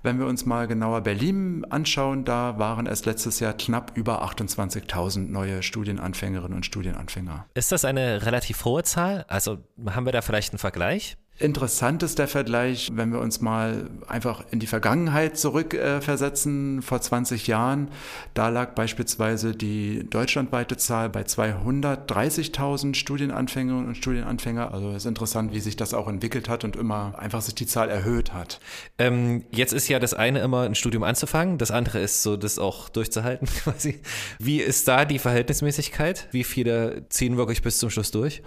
[0.05, 5.31] Wenn wir uns mal genauer Berlin anschauen, da waren es letztes Jahr knapp über 28.000
[5.31, 7.47] neue Studienanfängerinnen und Studienanfänger.
[7.55, 9.25] Ist das eine relativ hohe Zahl?
[9.27, 11.17] Also haben wir da vielleicht einen Vergleich?
[11.37, 16.79] Interessant ist der Vergleich, wenn wir uns mal einfach in die Vergangenheit zurückversetzen.
[16.79, 17.89] Äh, Vor 20 Jahren,
[18.33, 24.73] da lag beispielsweise die deutschlandweite Zahl bei 230.000 Studienanfängerinnen und Studienanfänger.
[24.73, 27.67] Also es ist interessant, wie sich das auch entwickelt hat und immer einfach sich die
[27.67, 28.61] Zahl erhöht hat.
[28.97, 32.59] Ähm, jetzt ist ja das eine immer ein Studium anzufangen, das andere ist so, das
[32.59, 33.99] auch durchzuhalten quasi.
[34.39, 36.29] Wie ist da die Verhältnismäßigkeit?
[36.31, 38.41] Wie viele ziehen wirklich bis zum Schluss durch?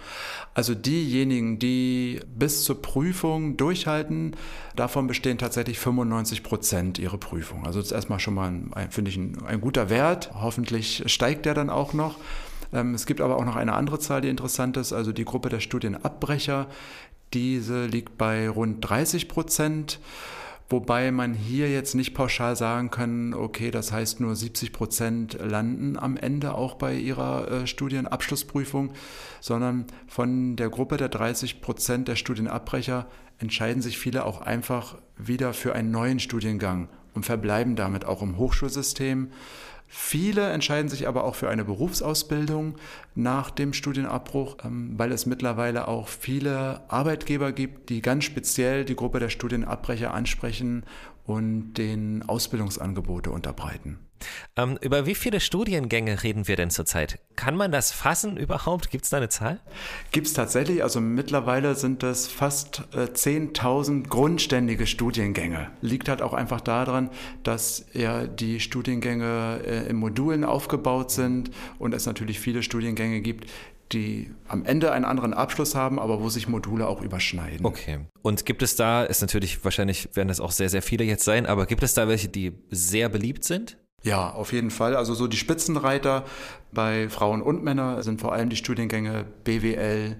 [0.55, 4.35] Also diejenigen, die bis zur Prüfung durchhalten,
[4.75, 7.65] davon bestehen tatsächlich 95 Prozent ihre Prüfung.
[7.65, 8.51] Also das ist erstmal schon mal,
[8.89, 10.31] finde ich, ein, ein, guter Wert.
[10.33, 12.17] Hoffentlich steigt der dann auch noch.
[12.73, 15.49] Ähm, es gibt aber auch noch eine andere Zahl, die interessant ist, also die Gruppe
[15.49, 16.67] der Studienabbrecher.
[17.33, 19.99] Diese liegt bei rund 30 Prozent.
[20.71, 25.97] Wobei man hier jetzt nicht pauschal sagen kann, okay, das heißt nur 70 Prozent landen
[25.97, 28.93] am Ende auch bei ihrer äh, Studienabschlussprüfung,
[29.41, 33.07] sondern von der Gruppe der 30 Prozent der Studienabbrecher
[33.39, 38.37] entscheiden sich viele auch einfach wieder für einen neuen Studiengang und verbleiben damit auch im
[38.37, 39.29] Hochschulsystem.
[39.91, 42.75] Viele entscheiden sich aber auch für eine Berufsausbildung
[43.15, 48.95] nach dem Studienabbruch, ähm, weil es mittlerweile auch viele Arbeitgeber gibt, die ganz speziell die
[48.95, 50.83] Gruppe der Studienabbrecher ansprechen
[51.25, 53.97] und den Ausbildungsangebote unterbreiten.
[54.55, 57.19] Ähm, über wie viele Studiengänge reden wir denn zurzeit?
[57.35, 58.91] Kann man das fassen überhaupt?
[58.91, 59.59] Gibt es da eine Zahl?
[60.11, 60.83] Gibt es tatsächlich.
[60.83, 65.71] Also mittlerweile sind es fast äh, 10.000 grundständige Studiengänge.
[65.81, 67.09] Liegt halt auch einfach daran,
[67.43, 73.49] dass ja die Studiengänge äh, in Modulen aufgebaut sind und es natürlich viele Studiengänge gibt,
[73.91, 77.65] die am Ende einen anderen Abschluss haben, aber wo sich Module auch überschneiden.
[77.65, 77.99] Okay.
[78.21, 81.45] Und gibt es da, ist natürlich, wahrscheinlich werden das auch sehr, sehr viele jetzt sein,
[81.45, 83.77] aber gibt es da welche, die sehr beliebt sind?
[84.03, 84.95] Ja, auf jeden Fall.
[84.95, 86.23] Also so die Spitzenreiter
[86.71, 90.17] bei Frauen und Männern sind vor allem die Studiengänge BWL,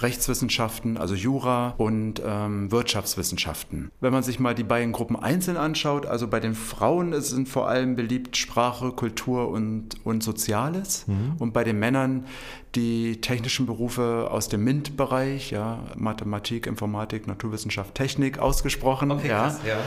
[0.00, 3.90] Rechtswissenschaften, also Jura und ähm, Wirtschaftswissenschaften.
[4.00, 7.68] Wenn man sich mal die beiden Gruppen einzeln anschaut, also bei den Frauen sind vor
[7.68, 11.34] allem beliebt Sprache, Kultur und, und Soziales mhm.
[11.38, 12.26] und bei den Männern
[12.74, 19.10] die technischen Berufe aus dem MINT-Bereich, ja, Mathematik, Informatik, Naturwissenschaft, Technik ausgesprochen.
[19.10, 19.42] Okay, ja.
[19.42, 19.78] Krass, ja.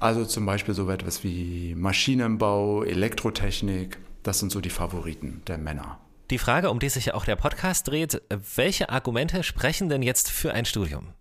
[0.00, 5.98] Also zum Beispiel so etwas wie Maschinenbau, Elektrotechnik, das sind so die Favoriten der Männer.
[6.30, 8.22] Die Frage, um die sich ja auch der Podcast dreht,
[8.54, 11.14] welche Argumente sprechen denn jetzt für ein Studium?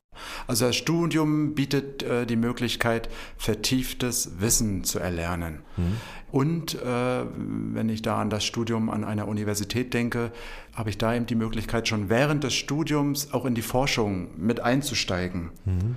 [0.47, 5.61] Also das Studium bietet äh, die Möglichkeit, vertieftes Wissen zu erlernen.
[5.77, 5.97] Mhm.
[6.31, 10.31] Und äh, wenn ich da an das Studium an einer Universität denke,
[10.73, 14.59] habe ich da eben die Möglichkeit, schon während des Studiums auch in die Forschung mit
[14.59, 15.51] einzusteigen.
[15.65, 15.95] Mhm.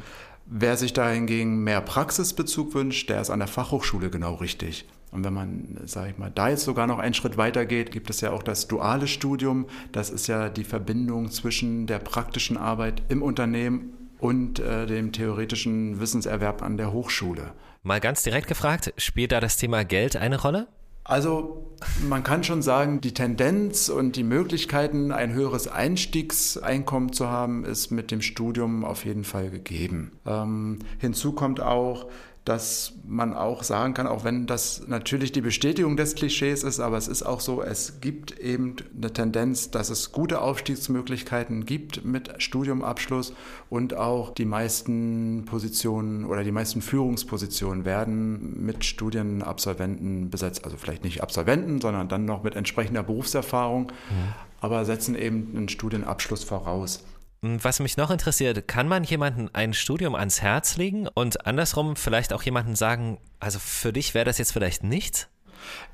[0.52, 4.84] Wer sich da hingegen mehr Praxisbezug wünscht, der ist an der Fachhochschule genau richtig.
[5.12, 8.10] Und wenn man, sage ich mal, da jetzt sogar noch einen Schritt weiter geht, gibt
[8.10, 9.66] es ja auch das duale Studium.
[9.92, 16.00] Das ist ja die Verbindung zwischen der praktischen Arbeit im Unternehmen und äh, dem theoretischen
[16.00, 17.52] Wissenserwerb an der Hochschule.
[17.84, 20.66] Mal ganz direkt gefragt, spielt da das Thema Geld eine Rolle?
[21.10, 21.66] Also
[22.08, 27.90] man kann schon sagen, die Tendenz und die Möglichkeiten, ein höheres Einstiegseinkommen zu haben, ist
[27.90, 30.12] mit dem Studium auf jeden Fall gegeben.
[30.24, 32.06] Ähm, hinzu kommt auch,
[32.50, 36.96] dass man auch sagen kann, auch wenn das natürlich die Bestätigung des Klischees ist, aber
[36.96, 42.42] es ist auch so, es gibt eben eine Tendenz, dass es gute Aufstiegsmöglichkeiten gibt mit
[42.42, 43.34] Studiumabschluss
[43.68, 50.64] und auch die meisten Positionen oder die meisten Führungspositionen werden mit Studienabsolventen besetzt.
[50.64, 54.34] Also vielleicht nicht Absolventen, sondern dann noch mit entsprechender Berufserfahrung, mhm.
[54.60, 57.04] aber setzen eben einen Studienabschluss voraus.
[57.42, 61.96] Hm, was mich noch interessiert, kann man jemanden ein Studium ans Herz legen und andersrum
[61.96, 65.28] vielleicht auch jemanden sagen, also für dich wäre das jetzt vielleicht nichts?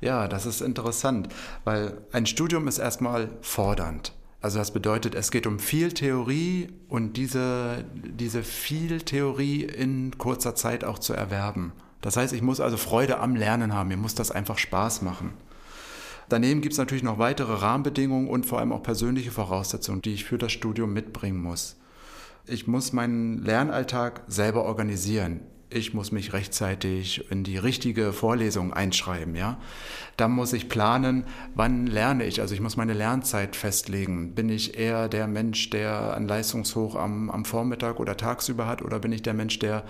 [0.01, 1.29] Ja, das ist interessant,
[1.63, 4.13] weil ein Studium ist erstmal fordernd.
[4.41, 10.55] Also das bedeutet, es geht um viel Theorie und diese, diese viel Theorie in kurzer
[10.55, 11.73] Zeit auch zu erwerben.
[12.01, 15.33] Das heißt, ich muss also Freude am Lernen haben, mir muss das einfach Spaß machen.
[16.29, 20.25] Daneben gibt es natürlich noch weitere Rahmenbedingungen und vor allem auch persönliche Voraussetzungen, die ich
[20.25, 21.77] für das Studium mitbringen muss.
[22.45, 29.35] Ich muss meinen Lernalltag selber organisieren ich muss mich rechtzeitig in die richtige Vorlesung einschreiben,
[29.35, 29.59] ja.
[30.15, 31.25] Dann muss ich planen,
[31.55, 32.39] wann lerne ich.
[32.39, 34.33] Also ich muss meine Lernzeit festlegen.
[34.33, 38.99] Bin ich eher der Mensch, der ein Leistungshoch am, am Vormittag oder tagsüber hat oder
[38.99, 39.83] bin ich der Mensch, der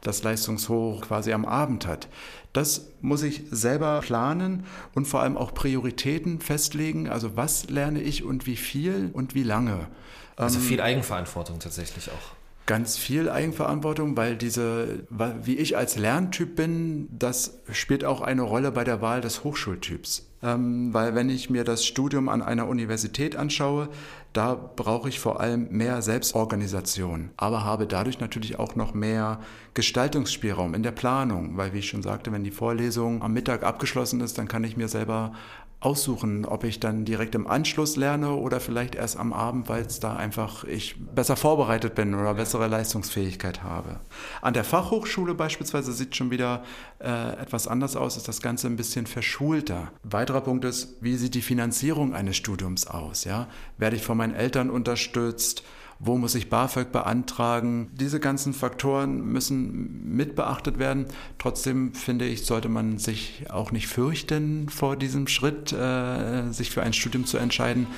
[0.00, 2.08] das Leistungshoch quasi am Abend hat?
[2.54, 4.64] Das muss ich selber planen
[4.94, 7.08] und vor allem auch Prioritäten festlegen.
[7.08, 9.88] Also was lerne ich und wie viel und wie lange.
[10.36, 12.37] Also ähm, viel Eigenverantwortung tatsächlich auch
[12.68, 15.00] ganz viel Eigenverantwortung, weil diese,
[15.42, 20.28] wie ich als Lerntyp bin, das spielt auch eine Rolle bei der Wahl des Hochschultyps.
[20.42, 23.88] Ähm, weil wenn ich mir das Studium an einer Universität anschaue,
[24.32, 29.40] da brauche ich vor allem mehr Selbstorganisation, aber habe dadurch natürlich auch noch mehr
[29.74, 34.20] Gestaltungsspielraum in der Planung, weil wie ich schon sagte, wenn die Vorlesung am Mittag abgeschlossen
[34.20, 35.32] ist, dann kann ich mir selber
[35.80, 40.00] aussuchen, ob ich dann direkt im Anschluss lerne oder vielleicht erst am Abend, weil es
[40.00, 44.00] da einfach ich besser vorbereitet bin oder bessere Leistungsfähigkeit habe.
[44.42, 46.64] An der Fachhochschule beispielsweise sieht schon wieder
[46.98, 49.92] äh, etwas anders aus, ist das Ganze ein bisschen verschulter.
[50.02, 53.22] Weiterer Punkt ist, wie sieht die Finanzierung eines Studiums aus?
[53.22, 53.46] Ja?
[53.76, 55.64] Werde ich von meinen Eltern unterstützt?
[55.98, 57.90] wo muss ich BAföG beantragen.
[57.94, 61.06] Diese ganzen Faktoren müssen mit beachtet werden.
[61.38, 66.82] Trotzdem finde ich, sollte man sich auch nicht fürchten vor diesem Schritt, äh, sich für
[66.82, 67.88] ein Studium zu entscheiden.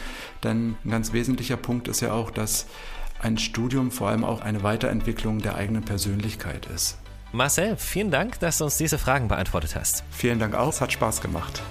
[0.43, 2.67] Denn ein ganz wesentlicher Punkt ist ja auch, dass
[3.21, 6.97] ein Studium vor allem auch eine Weiterentwicklung der eigenen Persönlichkeit ist.
[7.33, 10.05] Marcel, vielen Dank, dass du uns diese Fragen beantwortet hast.
[10.11, 11.63] Vielen Dank auch, es hat Spaß gemacht.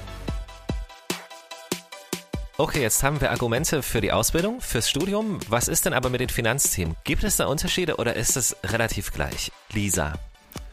[2.60, 5.39] Okay, jetzt haben wir Argumente für die Ausbildung, fürs Studium.
[5.48, 6.98] Was ist denn aber mit den Finanzthemen?
[7.06, 9.54] Gibt es da Unterschiede oder ist es relativ gleich?
[9.72, 10.12] Lisa.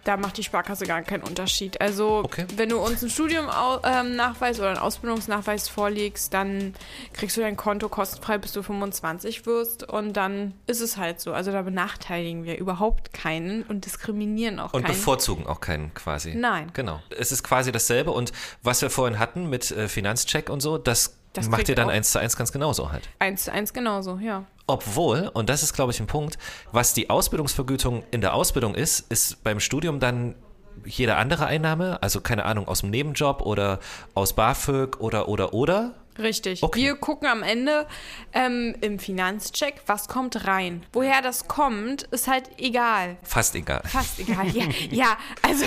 [0.03, 1.81] Da macht die Sparkasse gar keinen Unterschied.
[1.81, 2.47] Also, okay.
[2.57, 6.75] wenn du uns einen Studiumnachweis ähm, oder einen Ausbildungsnachweis vorlegst, dann
[7.13, 9.89] kriegst du dein Konto kostenfrei, bis du 25 wirst.
[9.89, 11.33] Und dann ist es halt so.
[11.33, 14.91] Also, da benachteiligen wir überhaupt keinen und diskriminieren auch und keinen.
[14.91, 16.35] Und bevorzugen auch keinen quasi.
[16.35, 16.73] Nein.
[16.73, 17.01] Genau.
[17.17, 18.11] Es ist quasi dasselbe.
[18.11, 18.33] Und
[18.65, 22.13] was wir vorhin hatten mit äh, Finanzcheck und so, das das macht ihr dann eins
[22.13, 23.09] zu eins ganz genauso halt.
[23.19, 24.45] Eins zu eins genauso, ja.
[24.67, 26.39] Obwohl, und das ist, glaube ich, ein Punkt,
[26.73, 30.35] was die Ausbildungsvergütung in der Ausbildung ist, ist beim Studium dann
[30.85, 33.79] jede andere Einnahme, also keine Ahnung, aus dem Nebenjob oder
[34.15, 35.95] aus BAföG oder, oder, oder.
[36.19, 36.63] Richtig.
[36.63, 36.81] Okay.
[36.81, 37.87] Wir gucken am Ende
[38.33, 40.85] ähm, im Finanzcheck, was kommt rein.
[40.93, 43.17] Woher das kommt, ist halt egal.
[43.23, 43.83] Fast egal.
[43.85, 44.65] Fast egal, ja.
[44.91, 45.67] ja, also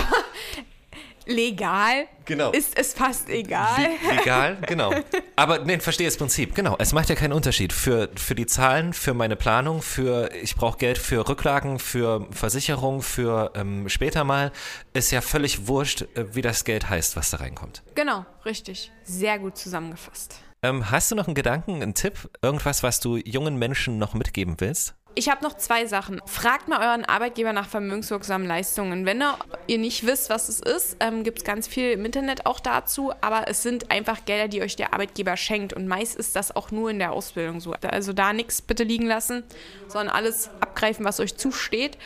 [1.30, 2.50] legal genau.
[2.50, 3.88] ist es fast egal.
[4.10, 4.92] legal, genau.
[5.36, 6.54] Aber nee, verstehe das Prinzip.
[6.54, 10.56] Genau, es macht ja keinen Unterschied für, für die Zahlen, für meine Planung, für ich
[10.56, 14.52] brauche Geld für Rücklagen, für Versicherung, für ähm, später mal.
[14.92, 17.82] Ist ja völlig wurscht, äh, wie das Geld heißt, was da reinkommt.
[17.94, 18.90] Genau, richtig.
[19.04, 20.40] Sehr gut zusammengefasst.
[20.62, 24.56] Ähm, hast du noch einen Gedanken, einen Tipp, irgendwas, was du jungen Menschen noch mitgeben
[24.58, 24.94] willst?
[25.14, 26.20] Ich habe noch zwei Sachen.
[26.24, 29.06] Fragt mal euren Arbeitgeber nach vermögenswirksamen Leistungen.
[29.06, 29.22] Wenn
[29.66, 33.12] ihr nicht wisst, was es ist, ähm, gibt es ganz viel im Internet auch dazu.
[33.20, 35.72] Aber es sind einfach Gelder, die euch der Arbeitgeber schenkt.
[35.72, 37.74] Und meist ist das auch nur in der Ausbildung so.
[37.82, 39.42] Also da nichts bitte liegen lassen,
[39.88, 41.98] sondern alles abgreifen, was euch zusteht.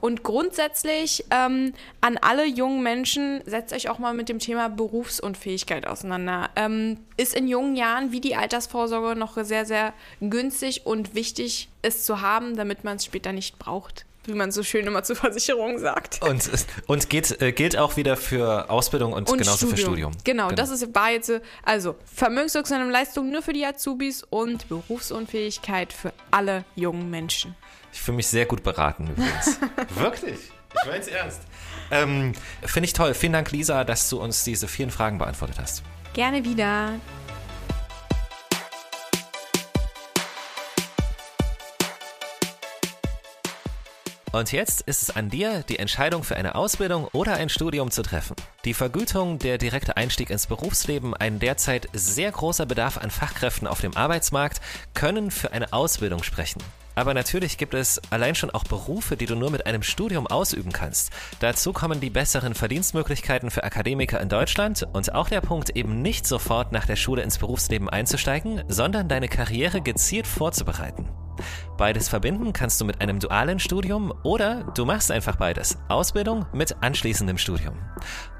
[0.00, 5.86] Und grundsätzlich ähm, an alle jungen Menschen, setzt euch auch mal mit dem Thema Berufsunfähigkeit
[5.86, 6.50] auseinander.
[6.56, 12.04] Ähm, ist in jungen Jahren wie die Altersvorsorge noch sehr, sehr günstig und wichtig, es
[12.04, 15.78] zu haben, damit man es später nicht braucht wie man so schön immer zur Versicherung
[15.78, 16.22] sagt.
[16.22, 16.50] Und,
[16.86, 19.76] und geht, äh, gilt auch wieder für Ausbildung und, und genauso Studium.
[19.76, 20.12] für Studium.
[20.24, 25.92] Genau, genau, das ist, war jetzt, also vermögenswirksame Leistung nur für die Azubis und Berufsunfähigkeit
[25.92, 27.54] für alle jungen Menschen.
[27.92, 29.58] Ich fühle mich sehr gut beraten übrigens.
[29.94, 30.38] Wirklich?
[30.74, 31.40] Ich meine es ernst.
[31.90, 33.14] Ähm, Finde ich toll.
[33.14, 35.82] Vielen Dank, Lisa, dass du uns diese vielen Fragen beantwortet hast.
[36.12, 37.00] Gerne wieder.
[44.36, 48.02] Und jetzt ist es an dir, die Entscheidung für eine Ausbildung oder ein Studium zu
[48.02, 48.36] treffen.
[48.66, 53.80] Die Vergütung, der direkte Einstieg ins Berufsleben, ein derzeit sehr großer Bedarf an Fachkräften auf
[53.80, 54.60] dem Arbeitsmarkt
[54.92, 56.62] können für eine Ausbildung sprechen.
[56.94, 60.70] Aber natürlich gibt es allein schon auch Berufe, die du nur mit einem Studium ausüben
[60.70, 61.14] kannst.
[61.40, 66.26] Dazu kommen die besseren Verdienstmöglichkeiten für Akademiker in Deutschland und auch der Punkt, eben nicht
[66.26, 71.08] sofort nach der Schule ins Berufsleben einzusteigen, sondern deine Karriere gezielt vorzubereiten.
[71.76, 75.78] Beides verbinden kannst du mit einem dualen Studium oder du machst einfach beides.
[75.88, 77.74] Ausbildung mit anschließendem Studium.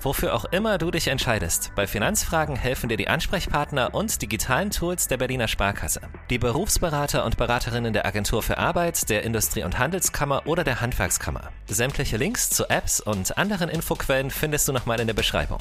[0.00, 5.08] Wofür auch immer du dich entscheidest, bei Finanzfragen helfen dir die Ansprechpartner und digitalen Tools
[5.08, 6.00] der Berliner Sparkasse.
[6.30, 11.50] Die Berufsberater und Beraterinnen der Agentur für Arbeit, der Industrie- und Handelskammer oder der Handwerkskammer.
[11.66, 15.58] Sämtliche Links zu Apps und anderen Infoquellen findest du nochmal in der Beschreibung.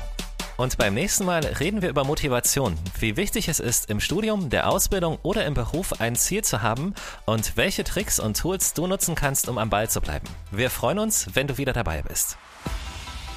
[0.57, 4.69] Und beim nächsten Mal reden wir über Motivation, wie wichtig es ist, im Studium, der
[4.69, 6.93] Ausbildung oder im Beruf ein Ziel zu haben
[7.25, 10.27] und welche Tricks und Tools du nutzen kannst, um am Ball zu bleiben.
[10.51, 12.37] Wir freuen uns, wenn du wieder dabei bist.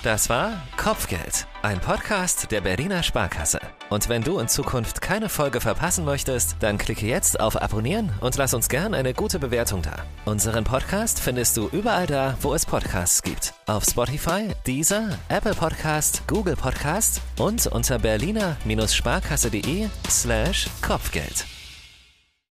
[0.05, 3.59] Das war Kopfgeld, ein Podcast der Berliner Sparkasse.
[3.91, 8.37] Und wenn du in Zukunft keine Folge verpassen möchtest, dann klicke jetzt auf Abonnieren und
[8.37, 9.97] lass uns gern eine gute Bewertung da.
[10.25, 13.55] Unseren Podcast findest du überall da, wo es Podcasts gibt.
[13.67, 21.58] Auf Spotify, Deezer, Apple Podcast, Google Podcast und unter berliner-sparkasse.de slash Kopfgeld.